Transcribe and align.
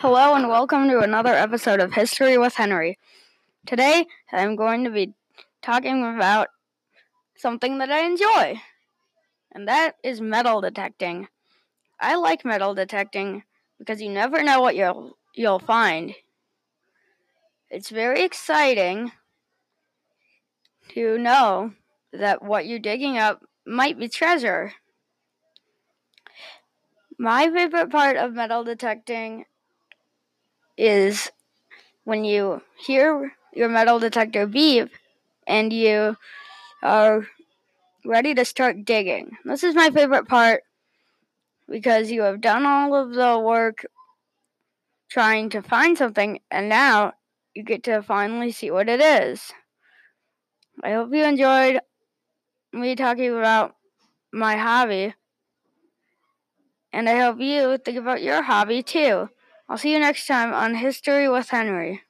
Hello 0.00 0.34
and 0.34 0.48
welcome 0.48 0.88
to 0.88 1.00
another 1.00 1.34
episode 1.34 1.78
of 1.78 1.92
History 1.92 2.38
with 2.38 2.54
Henry. 2.54 2.98
Today 3.66 4.06
I'm 4.32 4.56
going 4.56 4.84
to 4.84 4.90
be 4.90 5.12
talking 5.60 6.02
about 6.02 6.48
something 7.36 7.76
that 7.76 7.90
I 7.90 8.06
enjoy, 8.06 8.62
and 9.52 9.68
that 9.68 9.96
is 10.02 10.22
metal 10.22 10.62
detecting. 10.62 11.28
I 12.00 12.14
like 12.16 12.46
metal 12.46 12.74
detecting 12.74 13.42
because 13.78 14.00
you 14.00 14.08
never 14.08 14.42
know 14.42 14.62
what 14.62 14.74
you'll 14.74 15.18
you'll 15.34 15.58
find. 15.58 16.14
It's 17.68 17.90
very 17.90 18.24
exciting 18.24 19.12
to 20.94 21.18
know 21.18 21.74
that 22.14 22.42
what 22.42 22.66
you're 22.66 22.78
digging 22.78 23.18
up 23.18 23.42
might 23.66 23.98
be 23.98 24.08
treasure. 24.08 24.72
My 27.18 27.50
favorite 27.50 27.90
part 27.90 28.16
of 28.16 28.32
metal 28.32 28.64
detecting 28.64 29.44
is 30.80 31.30
when 32.04 32.24
you 32.24 32.62
hear 32.78 33.32
your 33.54 33.68
metal 33.68 33.98
detector 33.98 34.46
beep 34.46 34.90
and 35.46 35.72
you 35.72 36.16
are 36.82 37.26
ready 38.04 38.34
to 38.34 38.44
start 38.44 38.84
digging. 38.84 39.36
This 39.44 39.62
is 39.64 39.74
my 39.74 39.90
favorite 39.90 40.28
part 40.28 40.62
because 41.68 42.10
you 42.10 42.22
have 42.22 42.40
done 42.40 42.64
all 42.66 42.94
of 42.94 43.12
the 43.12 43.38
work 43.38 43.86
trying 45.10 45.50
to 45.50 45.62
find 45.62 45.98
something 45.98 46.40
and 46.50 46.68
now 46.68 47.12
you 47.54 47.62
get 47.62 47.82
to 47.84 48.02
finally 48.02 48.52
see 48.52 48.70
what 48.70 48.88
it 48.88 49.00
is. 49.00 49.52
I 50.82 50.92
hope 50.92 51.12
you 51.12 51.24
enjoyed 51.24 51.80
me 52.72 52.96
talking 52.96 53.36
about 53.36 53.76
my 54.32 54.56
hobby. 54.56 55.14
And 56.92 57.08
I 57.08 57.18
hope 57.20 57.40
you 57.40 57.78
think 57.78 57.98
about 57.98 58.22
your 58.22 58.42
hobby 58.42 58.82
too. 58.82 59.28
I'll 59.70 59.78
see 59.78 59.92
you 59.92 60.00
next 60.00 60.26
time 60.26 60.52
on 60.52 60.74
History 60.74 61.28
with 61.28 61.48
Henry. 61.50 62.02